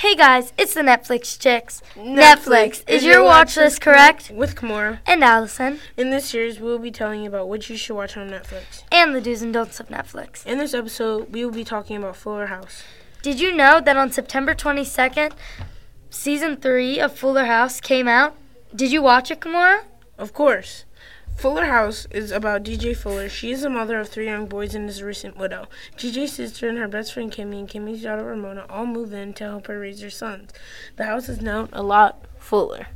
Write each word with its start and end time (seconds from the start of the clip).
Hey 0.00 0.14
guys, 0.14 0.52
it's 0.58 0.74
the 0.74 0.82
Netflix 0.82 1.38
chicks. 1.40 1.82
Netflix, 1.96 2.82
is 2.86 3.02
your 3.02 3.22
watch 3.24 3.56
list 3.56 3.80
correct? 3.80 4.30
With 4.30 4.54
Kimora. 4.54 4.98
And 5.06 5.24
Allison, 5.24 5.80
In 5.96 6.10
this 6.10 6.26
series, 6.28 6.60
we 6.60 6.66
will 6.66 6.78
be 6.78 6.90
telling 6.90 7.22
you 7.22 7.28
about 7.28 7.48
what 7.48 7.68
you 7.70 7.76
should 7.78 7.94
watch 7.96 8.16
on 8.16 8.28
Netflix. 8.28 8.82
and 8.92 9.14
the 9.14 9.20
do's 9.22 9.40
and 9.42 9.54
don'ts 9.54 9.80
of 9.80 9.88
Netflix. 9.88 10.44
In 10.44 10.58
this 10.58 10.74
episode, 10.74 11.32
we 11.32 11.44
will 11.44 11.52
be 11.52 11.64
talking 11.64 11.96
about 11.96 12.16
Fuller 12.16 12.46
House. 12.46 12.82
Did 13.22 13.40
you 13.40 13.54
know 13.56 13.80
that 13.80 13.96
on 13.96 14.12
September 14.12 14.54
22nd, 14.54 15.32
season 16.10 16.56
3 16.56 17.00
of 17.00 17.16
Fuller 17.16 17.46
House 17.46 17.80
came 17.80 18.06
out? 18.06 18.36
Did 18.74 18.92
you 18.92 19.00
watch 19.02 19.30
it, 19.30 19.40
Kimora? 19.40 19.84
Of 20.18 20.32
course. 20.34 20.84
Fuller 21.36 21.66
House 21.66 22.06
is 22.10 22.30
about 22.30 22.62
DJ 22.62 22.96
Fuller. 22.96 23.28
She 23.28 23.52
is 23.52 23.60
the 23.60 23.68
mother 23.68 24.00
of 24.00 24.08
three 24.08 24.24
young 24.24 24.46
boys 24.46 24.74
and 24.74 24.88
is 24.88 25.00
a 25.00 25.04
recent 25.04 25.36
widow. 25.36 25.66
DJ's 25.98 26.32
sister 26.32 26.66
and 26.66 26.78
her 26.78 26.88
best 26.88 27.12
friend 27.12 27.30
Kimmy 27.30 27.58
and 27.58 27.68
Kimmy's 27.68 28.02
daughter 28.02 28.24
Ramona 28.24 28.64
all 28.70 28.86
move 28.86 29.12
in 29.12 29.34
to 29.34 29.44
help 29.44 29.66
her 29.66 29.78
raise 29.78 30.00
her 30.00 30.08
sons. 30.08 30.52
The 30.96 31.04
house 31.04 31.28
is 31.28 31.42
known 31.42 31.68
a 31.74 31.82
lot 31.82 32.24
Fuller. 32.38 32.86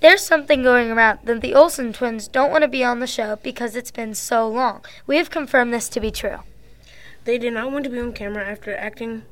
There's 0.00 0.20
something 0.20 0.62
going 0.62 0.90
around 0.90 1.20
that 1.24 1.40
the 1.40 1.54
Olsen 1.54 1.94
twins 1.94 2.28
don't 2.28 2.50
want 2.50 2.60
to 2.62 2.68
be 2.68 2.84
on 2.84 3.00
the 3.00 3.06
show 3.06 3.36
because 3.36 3.74
it's 3.74 3.90
been 3.90 4.14
so 4.14 4.46
long. 4.46 4.84
We 5.06 5.16
have 5.16 5.30
confirmed 5.30 5.72
this 5.72 5.88
to 5.90 6.00
be 6.00 6.10
true. 6.10 6.40
They 7.24 7.38
did 7.38 7.54
not 7.54 7.72
want 7.72 7.84
to 7.84 7.90
be 7.90 8.00
on 8.00 8.12
camera 8.12 8.44
after 8.44 8.76
acting 8.76 9.22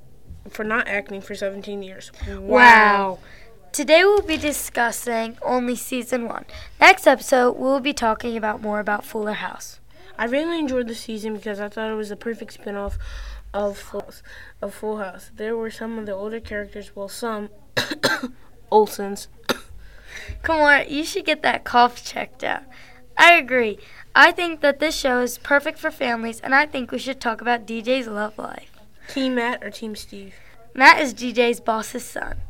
for 0.48 0.64
not 0.64 0.88
acting 0.88 1.20
for 1.20 1.34
17 1.34 1.82
years. 1.82 2.10
Today 3.72 4.02
we'll 4.02 4.22
be 4.22 4.36
discussing 4.36 5.38
only 5.42 5.76
season 5.76 6.26
1. 6.26 6.44
Next 6.80 7.06
episode, 7.06 7.52
we'll 7.52 7.78
be 7.78 7.92
talking 7.92 8.36
about 8.36 8.60
more 8.60 8.80
about 8.80 9.04
Fuller 9.04 9.34
House. 9.34 9.78
I 10.18 10.24
really 10.24 10.58
enjoyed 10.58 10.88
the 10.88 10.94
season 10.96 11.34
because 11.34 11.60
I 11.60 11.68
thought 11.68 11.92
it 11.92 11.94
was 11.94 12.08
the 12.08 12.16
perfect 12.16 12.54
spin-off 12.54 12.98
of 13.54 13.78
Full, 13.78 14.10
of 14.60 14.74
Full 14.74 14.96
House. 14.96 15.30
There 15.36 15.56
were 15.56 15.70
some 15.70 16.00
of 16.00 16.06
the 16.06 16.12
older 16.12 16.40
characters, 16.40 16.96
well, 16.96 17.08
some 17.08 17.48
Olsens. 18.72 19.28
Come 20.42 20.60
on, 20.60 20.88
you 20.88 21.04
should 21.04 21.24
get 21.24 21.42
that 21.42 21.62
cough 21.62 22.04
checked 22.04 22.42
out. 22.42 22.64
I 23.16 23.34
agree. 23.34 23.78
I 24.16 24.32
think 24.32 24.62
that 24.62 24.80
this 24.80 24.96
show 24.96 25.20
is 25.20 25.38
perfect 25.38 25.78
for 25.78 25.92
families, 25.92 26.40
and 26.40 26.56
I 26.56 26.66
think 26.66 26.90
we 26.90 26.98
should 26.98 27.20
talk 27.20 27.40
about 27.40 27.68
DJ's 27.68 28.08
love 28.08 28.36
life. 28.36 28.72
Team 29.06 29.36
Matt 29.36 29.62
or 29.62 29.70
Team 29.70 29.94
Steve. 29.94 30.34
Matt 30.74 31.00
is 31.00 31.14
DJ's 31.14 31.60
boss's 31.60 32.04
son. 32.04 32.40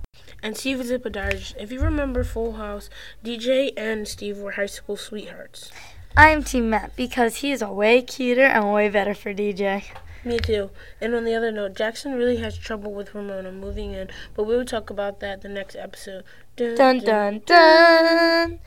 And 0.42 0.56
Steve 0.56 0.80
is 0.80 0.90
a 0.90 0.98
podiatrist. 0.98 1.54
If 1.58 1.70
you 1.70 1.80
remember 1.80 2.24
Full 2.24 2.54
House, 2.54 2.88
DJ 3.24 3.72
and 3.76 4.08
Steve 4.08 4.38
were 4.38 4.52
high 4.52 4.66
school 4.66 4.96
sweethearts. 4.96 5.70
I 6.16 6.30
am 6.30 6.42
Team 6.42 6.70
Matt 6.70 6.96
because 6.96 7.36
he 7.36 7.52
is 7.52 7.62
a 7.62 7.72
way 7.72 8.02
cuter 8.02 8.44
and 8.44 8.72
way 8.72 8.88
better 8.88 9.14
for 9.14 9.34
DJ. 9.34 9.84
Me 10.24 10.38
too. 10.38 10.70
And 11.00 11.14
on 11.14 11.24
the 11.24 11.34
other 11.34 11.50
note, 11.50 11.74
Jackson 11.74 12.14
really 12.14 12.38
has 12.38 12.58
trouble 12.58 12.92
with 12.92 13.14
Ramona 13.14 13.52
moving 13.52 13.94
in, 13.94 14.08
but 14.34 14.44
we 14.44 14.56
will 14.56 14.64
talk 14.64 14.90
about 14.90 15.20
that 15.20 15.40
the 15.40 15.48
next 15.48 15.76
episode. 15.76 16.24
Dun 16.56 16.98
dun 16.98 17.40
dun! 17.46 18.58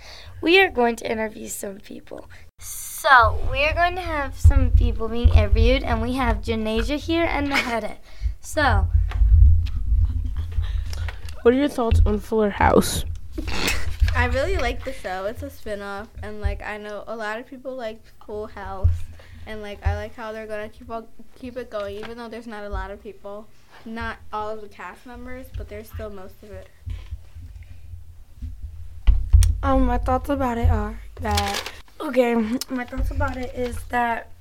We 0.42 0.60
are 0.60 0.72
going 0.72 0.96
to 0.98 1.12
interview 1.12 1.48
some 1.48 1.78
people. 1.78 2.28
So, 2.60 3.38
we 3.52 3.64
are 3.66 3.74
going 3.74 3.96
to 3.96 4.02
have 4.02 4.40
some 4.40 4.72
people 4.72 5.10
being 5.10 5.30
interviewed, 5.30 5.84
and 5.84 6.02
we 6.02 6.14
have 6.14 6.38
Janasia 6.38 6.98
here 6.98 7.26
and 7.26 7.48
Maheda. 7.48 7.98
So, 8.40 8.88
What 11.44 11.54
are 11.54 11.58
your 11.58 11.68
thoughts 11.68 12.00
on 12.06 12.20
Fuller 12.20 12.52
House? 12.52 13.04
I 14.16 14.28
really 14.28 14.56
like 14.56 14.86
the 14.86 14.94
show. 14.94 15.26
It's 15.26 15.44
a 15.44 15.50
spin-off 15.50 16.08
and 16.22 16.40
like 16.40 16.64
I 16.64 16.78
know 16.78 17.04
a 17.06 17.18
lot 17.18 17.38
of 17.38 17.46
people 17.46 17.76
like 17.76 18.00
Full 18.26 18.48
House 18.48 18.88
and 19.46 19.62
like 19.62 19.86
I 19.86 19.98
like 19.98 20.16
how 20.16 20.32
they're 20.32 20.48
going 20.48 20.70
to 20.70 20.74
keep 20.74 20.90
on, 20.90 21.06
keep 21.36 21.58
it 21.58 21.70
going 21.70 21.98
even 21.98 22.18
though 22.18 22.30
there's 22.30 22.48
not 22.48 22.64
a 22.64 22.70
lot 22.70 22.92
of 22.92 23.04
people. 23.04 23.50
Not 23.84 24.20
all 24.32 24.52
of 24.52 24.62
the 24.62 24.70
cast 24.70 25.06
members, 25.06 25.48
but 25.58 25.68
there's 25.68 25.90
still 25.90 26.10
most 26.10 26.36
of 26.44 26.52
it. 26.52 26.70
Um, 29.62 29.86
my 29.86 29.98
thoughts 29.98 30.30
about 30.30 30.58
it 30.58 30.70
are 30.70 31.02
that 31.16 31.74
okay. 32.00 32.36
My 32.70 32.86
thoughts 32.86 33.12
about 33.12 33.36
it 33.36 33.54
is 33.54 33.84
that 33.90 34.32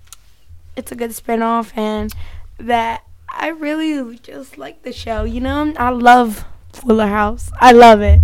it's 0.76 0.92
a 0.92 0.94
good 0.94 1.10
spinoff 1.10 1.76
and 1.76 2.14
that 2.58 3.02
I 3.28 3.48
really 3.48 4.18
just 4.18 4.56
like 4.56 4.84
the 4.84 4.92
show. 4.92 5.24
You 5.24 5.40
know, 5.40 5.74
I 5.76 5.90
love 5.90 6.44
Fuller 6.82 7.06
House. 7.06 7.52
I 7.60 7.70
love 7.70 8.00
it. 8.00 8.20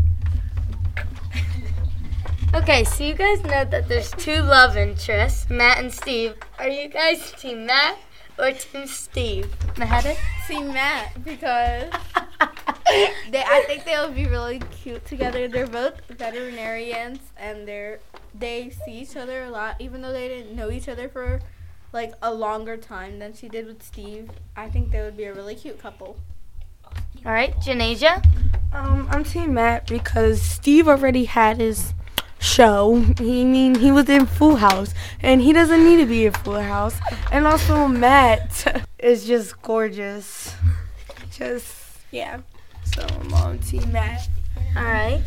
okay, 2.55 2.83
so 2.83 3.05
you 3.05 3.15
guys 3.15 3.41
know 3.45 3.65
that 3.65 3.87
there's 3.87 4.11
two 4.11 4.43
love 4.43 4.77
interests, 4.77 5.49
Matt 5.49 5.79
and 5.79 5.95
Steve. 5.95 6.35
Are 6.59 6.69
you 6.69 6.89
guys 6.89 7.31
Team 7.39 7.67
Matt 7.67 7.99
or 8.37 8.51
Team 8.51 8.89
Steve? 8.89 9.47
Maheda? 9.77 10.17
See 10.45 10.61
Matt 10.61 11.23
because 11.23 11.93
they 13.31 13.45
I 13.47 13.63
think 13.69 13.85
they'll 13.85 14.11
be 14.11 14.27
really 14.27 14.61
cute 14.83 15.05
together. 15.07 15.47
They're 15.47 15.69
both 15.69 16.01
veterinarians 16.09 17.21
and 17.37 17.69
they're 17.69 18.01
they 18.35 18.71
see 18.71 19.03
each 19.03 19.17
other 19.17 19.45
a 19.45 19.51
lot 19.51 19.77
even 19.79 20.03
though 20.03 20.13
they 20.13 20.27
didn't 20.27 20.57
know 20.57 20.69
each 20.73 20.89
other 20.89 21.09
for 21.09 21.41
like 21.93 22.13
a 22.21 22.35
longer 22.35 22.77
time 22.77 23.21
than 23.21 23.35
she 23.35 23.49
did 23.49 23.67
with 23.67 23.85
Steve. 23.85 24.31
I 24.57 24.69
think 24.69 24.91
they 24.91 25.01
would 25.01 25.17
be 25.17 25.25
a 25.25 25.33
really 25.33 25.55
cute 25.55 25.79
couple. 25.79 26.17
All 27.25 27.33
right, 27.33 27.55
Janasia? 27.57 28.25
Um, 28.73 29.09
I'm 29.11 29.25
Team 29.25 29.55
Matt 29.55 29.87
because 29.87 30.41
Steve 30.41 30.89
already 30.89 31.25
had 31.25 31.59
his 31.59 31.95
show. 32.39 33.05
He 33.19 33.45
mean 33.45 33.77
he 33.77 33.91
was 33.91 34.09
in 34.09 34.27
Full 34.27 34.57
House, 34.57 34.95
and 35.21 35.41
he 35.41 35.53
doesn't 35.53 35.85
need 35.85 35.97
to 35.99 36.07
be 36.07 36.27
in 36.27 36.33
Full 36.33 36.61
House. 36.61 36.99
And 37.31 37.47
also 37.47 37.89
Matt 37.89 38.87
is 38.99 39.27
just 39.27 39.61
gorgeous. 39.63 40.55
Just 41.31 41.75
yeah. 42.11 42.41
So 42.85 43.07
I'm 43.21 43.35
on 43.35 43.59
Team 43.59 43.91
Matt. 43.93 44.29
All 44.77 44.85
right. 44.85 45.23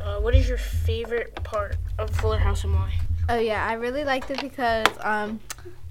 Uh, 0.00 0.20
what 0.20 0.34
is 0.34 0.48
your 0.48 0.58
favorite 0.58 1.34
part 1.44 1.76
of 1.98 2.10
Fuller 2.10 2.38
House 2.38 2.64
and 2.64 2.74
why? 2.74 2.92
Oh 3.28 3.38
yeah, 3.38 3.66
I 3.66 3.72
really 3.74 4.04
liked 4.04 4.30
it 4.30 4.40
because 4.40 4.86
um, 5.00 5.40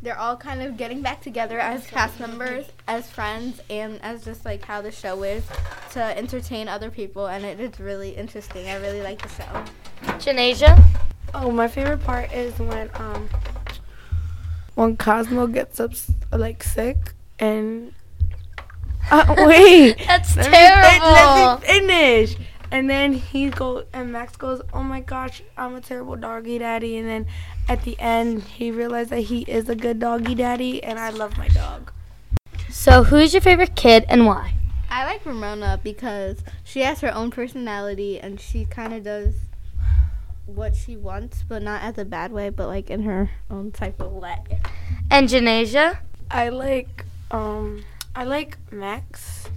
they're 0.02 0.18
all 0.18 0.38
kind 0.38 0.62
of 0.62 0.78
getting 0.78 1.02
back 1.02 1.22
together 1.22 1.60
as 1.60 1.88
cast 1.88 2.20
members, 2.20 2.66
as 2.88 3.10
friends, 3.10 3.60
and 3.70 4.00
as 4.04 4.24
just 4.24 4.46
like 4.46 4.64
how 4.64 4.82
the 4.82 4.92
show 4.92 5.24
is 5.24 5.44
to 5.94 6.02
entertain 6.18 6.68
other 6.68 6.92
people, 6.92 7.26
and 7.28 7.44
it 7.46 7.60
is 7.60 7.80
really 7.80 8.12
interesting. 8.12 8.68
I 8.70 8.76
really 8.78 9.02
like 9.02 9.22
the 9.22 9.30
show. 9.30 9.64
Janasia? 10.20 10.82
Oh, 11.34 11.52
my 11.52 11.68
favorite 11.68 12.04
part 12.04 12.32
is 12.32 12.58
when 12.60 12.90
um 12.96 13.28
when 14.76 14.98
Cosmo 14.98 15.48
gets 15.48 15.80
up 15.80 15.92
like 16.32 16.64
sick 16.64 17.14
and 17.40 17.94
uh, 19.12 19.36
wait. 19.48 19.98
That's 20.08 20.36
Let 20.36 20.46
me- 20.48 20.52
terrible. 20.58 21.06
Let, 21.08 21.62
let 21.62 21.62
me 21.62 21.68
finish. 21.68 21.88
And 22.72 22.90
then 22.90 23.14
he 23.14 23.50
go 23.50 23.86
and 23.94 24.12
Max 24.12 24.36
goes, 24.36 24.62
"Oh 24.74 24.84
my 24.84 25.00
gosh, 25.00 25.42
I'm 25.58 25.76
a 25.76 25.82
terrible 25.82 26.16
doggy 26.16 26.58
daddy." 26.60 26.98
And 26.98 27.08
then 27.08 27.26
at 27.68 27.84
the 27.84 28.00
end, 28.00 28.44
he 28.44 28.72
realized 28.72 29.10
that 29.12 29.22
he 29.22 29.42
is 29.42 29.70
a 29.70 29.76
good 29.76 30.00
doggy 30.00 30.36
daddy, 30.36 30.84
and 30.84 31.00
I 31.00 31.10
love 31.10 31.38
my 31.38 31.48
dog. 31.50 31.92
So, 32.70 33.04
who's 33.04 33.34
your 33.34 33.42
favorite 33.42 33.76
kid 33.76 34.06
and 34.10 34.26
why? 34.26 34.54
I 34.90 35.06
like 35.06 35.26
Ramona 35.26 35.80
because 35.84 36.44
she 36.64 36.82
has 36.82 37.02
her 37.02 37.14
own 37.14 37.32
personality, 37.32 38.20
and 38.20 38.40
she 38.40 38.66
kind 38.66 38.94
of 38.94 39.04
does 39.04 39.36
what 40.46 40.76
she 40.76 40.96
wants, 40.96 41.44
but 41.48 41.62
not 41.62 41.82
as 41.82 41.98
a 41.98 42.06
bad 42.06 42.32
way, 42.32 42.50
but 42.50 42.68
like 42.68 42.90
in 42.90 43.04
her 43.04 43.32
own 43.50 43.72
type 43.72 44.02
of 44.02 44.12
way. 44.14 44.38
And 45.10 45.28
Janasia? 45.28 46.00
I 46.30 46.50
like 46.50 47.06
um 47.32 47.84
I 48.16 48.24
like 48.24 48.58
Max 48.72 49.48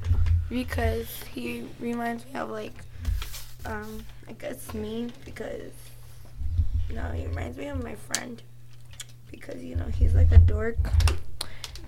because 0.49 1.25
he 1.33 1.65
reminds 1.81 2.25
me 2.27 2.35
of 2.35 2.51
like 2.51 2.75
um 3.67 4.05
I 4.29 4.33
guess 4.33 4.73
me 4.75 5.11
because 5.25 5.73
no, 6.95 7.03
he 7.11 7.27
reminds 7.27 7.59
me 7.59 7.67
of 7.69 7.83
my 7.83 7.95
friend 7.95 8.43
because 9.31 9.63
you 9.63 9.77
know 9.77 9.87
he's 9.87 10.15
like 10.15 10.33
a 10.33 10.39
dork 10.39 10.79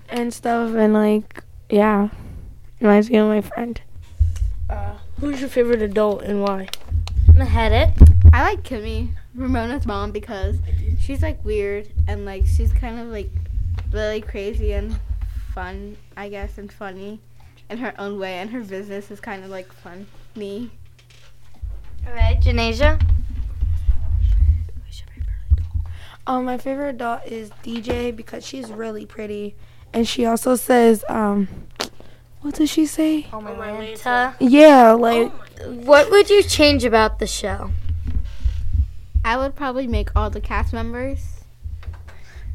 and 0.09 0.33
stuff 0.33 0.75
and 0.75 0.93
like 0.93 1.43
yeah 1.69 2.09
reminds 2.79 3.09
me 3.09 3.17
of 3.17 3.27
my 3.27 3.41
friend. 3.41 3.81
Uh, 4.69 4.95
who's 5.19 5.39
your 5.39 5.49
favorite 5.49 5.81
adult 5.81 6.23
and 6.23 6.41
why? 6.41 6.67
I'm 7.29 7.35
head 7.45 7.71
it. 7.71 8.09
I 8.33 8.43
like 8.43 8.63
Kimmy, 8.63 9.13
Ramona's 9.35 9.85
mom, 9.85 10.11
because 10.11 10.57
she's 10.99 11.21
like 11.21 11.43
weird 11.43 11.89
and 12.07 12.25
like 12.25 12.45
she's 12.45 12.71
kind 12.71 12.99
of 12.99 13.07
like 13.07 13.29
really 13.91 14.21
crazy 14.21 14.73
and 14.73 14.99
fun, 15.53 15.97
I 16.15 16.29
guess, 16.29 16.57
and 16.57 16.71
funny 16.71 17.19
in 17.69 17.77
her 17.77 17.93
own 17.99 18.19
way, 18.19 18.35
and 18.35 18.49
her 18.51 18.61
business 18.61 19.11
is 19.11 19.19
kind 19.19 19.43
of 19.43 19.49
like 19.49 19.71
funny. 19.71 20.71
All 22.07 22.13
right, 22.13 22.39
Janasia? 22.41 23.01
Um 26.27 26.45
my 26.45 26.57
favorite 26.57 26.89
adult 26.89 27.25
is 27.25 27.49
DJ 27.63 28.15
because 28.15 28.45
she's 28.45 28.71
really 28.71 29.05
pretty 29.07 29.55
and 29.91 30.07
she 30.07 30.25
also 30.25 30.55
says 30.55 31.03
um 31.09 31.47
what 32.41 32.55
does 32.55 32.71
she 32.71 32.87
say? 32.87 33.27
Oh, 33.31 33.39
my 33.39 33.51
Lanta. 33.51 34.33
Yeah, 34.39 34.93
like 34.93 35.31
What 35.63 36.09
would 36.09 36.29
you 36.29 36.41
change 36.41 36.83
about 36.83 37.19
the 37.19 37.27
show? 37.27 37.71
I 39.23 39.37
would 39.37 39.55
probably 39.55 39.85
make 39.85 40.15
all 40.15 40.31
the 40.31 40.41
cast 40.41 40.73
members 40.73 41.41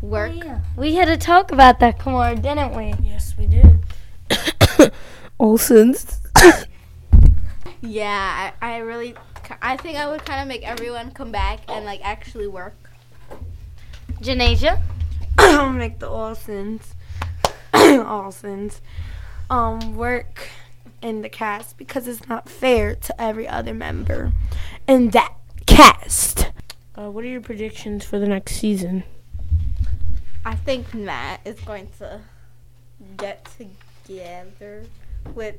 work. 0.00 0.32
We 0.76 0.96
had 0.96 1.06
to 1.06 1.16
talk 1.16 1.52
about 1.52 1.78
that, 1.80 2.00
Kamar, 2.00 2.34
didn't 2.34 2.74
we? 2.74 2.94
Yes, 3.00 3.34
we 3.38 3.46
did. 3.46 4.92
Olsen's. 5.40 6.20
Yeah, 7.82 8.52
I, 8.60 8.74
I 8.74 8.78
really, 8.78 9.14
I 9.66 9.76
think 9.76 9.98
I 9.98 10.08
would 10.08 10.24
kind 10.24 10.40
of 10.40 10.46
make 10.46 10.62
everyone 10.62 11.10
come 11.10 11.32
back 11.32 11.58
and 11.68 11.84
like 11.84 12.00
actually 12.04 12.46
work. 12.46 12.76
Janasia? 14.20 14.80
make 15.74 15.98
the 15.98 16.06
Olsens, 16.06 16.94
Olsens, 17.74 18.78
um, 19.50 19.96
work 19.96 20.50
in 21.02 21.22
the 21.22 21.28
cast 21.28 21.76
because 21.78 22.06
it's 22.06 22.28
not 22.28 22.48
fair 22.48 22.94
to 22.94 23.20
every 23.20 23.48
other 23.48 23.74
member 23.74 24.32
in 24.86 25.10
that 25.10 25.34
cast. 25.66 26.52
Uh, 26.96 27.10
what 27.10 27.24
are 27.24 27.28
your 27.28 27.40
predictions 27.40 28.04
for 28.04 28.20
the 28.20 28.28
next 28.28 28.54
season? 28.54 29.02
I 30.44 30.54
think 30.54 30.94
Matt 30.94 31.40
is 31.44 31.58
going 31.62 31.88
to 31.98 32.20
get 33.16 33.48
together 34.06 34.84
with. 35.34 35.56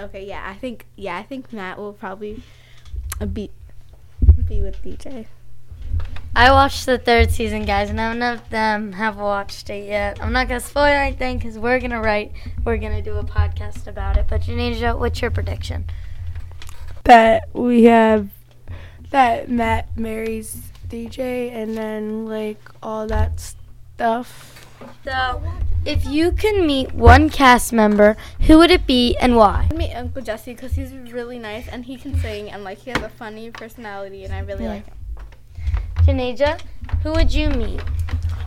Okay, 0.00 0.26
yeah, 0.26 0.42
I 0.44 0.54
think 0.54 0.86
yeah, 0.96 1.16
I 1.16 1.22
think 1.22 1.52
Matt 1.52 1.78
will 1.78 1.92
probably 1.92 2.42
be 3.26 3.50
be 4.46 4.60
with 4.60 4.82
DJ. 4.82 5.26
I 6.34 6.50
watched 6.50 6.86
the 6.86 6.96
third 6.96 7.30
season, 7.30 7.66
guys, 7.66 7.90
and 7.90 7.98
none 7.98 8.22
of 8.22 8.48
them 8.48 8.92
have 8.92 9.16
watched 9.16 9.68
it 9.68 9.86
yet. 9.86 10.18
I'm 10.22 10.32
not 10.32 10.48
gonna 10.48 10.60
spoil 10.60 10.84
anything 10.84 11.38
because 11.38 11.58
we're 11.58 11.78
gonna 11.78 12.00
write, 12.00 12.32
we're 12.64 12.78
gonna 12.78 13.02
do 13.02 13.18
a 13.18 13.24
podcast 13.24 13.86
about 13.86 14.16
it. 14.16 14.26
But 14.28 14.42
Janasia, 14.42 14.98
what's 14.98 15.20
your 15.20 15.30
prediction? 15.30 15.84
That 17.04 17.48
we 17.52 17.84
have 17.84 18.30
that 19.10 19.50
Matt 19.50 19.96
marries 19.96 20.72
DJ 20.88 21.52
and 21.52 21.76
then 21.76 22.24
like 22.26 22.60
all 22.82 23.06
that 23.08 23.38
stuff. 23.38 24.66
So, 25.04 25.42
if 25.84 26.04
you 26.04 26.32
can 26.32 26.66
meet 26.66 26.94
one 26.94 27.28
cast 27.28 27.72
member, 27.72 28.16
who 28.42 28.58
would 28.58 28.70
it 28.70 28.86
be 28.86 29.16
and 29.20 29.36
why? 29.36 29.66
I'd 29.70 29.76
meet 29.76 29.92
Uncle 29.94 30.22
Jesse 30.22 30.54
because 30.54 30.72
he's 30.74 30.92
really 30.94 31.38
nice 31.38 31.68
and 31.68 31.84
he 31.84 31.96
can 31.96 32.16
sing 32.18 32.50
and 32.50 32.62
like 32.64 32.78
he 32.78 32.90
has 32.90 33.02
a 33.02 33.08
funny 33.08 33.50
personality 33.50 34.24
and 34.24 34.32
I 34.32 34.40
really 34.40 34.64
Yeah. 34.64 34.70
like 34.70 34.86
him. 34.86 34.94
Janasia, 36.18 36.60
who 37.02 37.12
would 37.12 37.32
you 37.32 37.48
meet? 37.50 37.80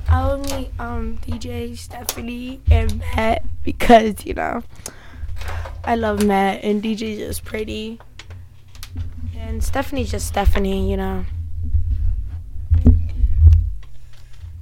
I 0.07 0.27
would 0.33 0.49
meet 0.51 0.69
um 0.79 1.17
DJ 1.19 1.77
Stephanie 1.77 2.61
and 2.69 2.99
Matt 2.99 3.43
because 3.63 4.25
you 4.25 4.33
know 4.33 4.63
I 5.83 5.95
love 5.95 6.23
Matt 6.23 6.63
and 6.63 6.81
DJ's 6.81 7.17
just 7.19 7.43
pretty 7.45 7.99
and 9.37 9.63
Stephanie's 9.63 10.11
just 10.11 10.27
Stephanie, 10.27 10.89
you 10.89 10.97
know. 10.97 11.25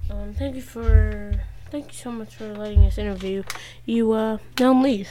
Um, 0.10 0.34
thank 0.38 0.56
you 0.56 0.62
for 0.62 1.34
thank 1.74 1.88
you 1.88 1.98
so 1.98 2.12
much 2.12 2.36
for 2.36 2.54
letting 2.54 2.86
us 2.86 3.00
interview 3.00 3.42
you. 3.84 4.12
Uh, 4.12 4.38
leave. 4.60 5.10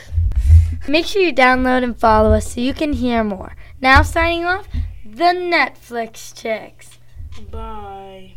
Make 0.86 1.06
sure 1.06 1.20
you 1.20 1.34
download 1.34 1.82
and 1.82 1.98
follow 1.98 2.32
us 2.34 2.54
so 2.54 2.60
you 2.60 2.72
can 2.72 2.92
hear 2.92 3.24
more. 3.24 3.56
Now, 3.80 4.02
signing 4.02 4.44
off, 4.44 4.68
the 5.04 5.34
Netflix 5.34 6.32
chicks. 6.32 7.00
Bye. 7.50 8.36